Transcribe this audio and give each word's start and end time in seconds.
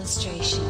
illustration. 0.00 0.69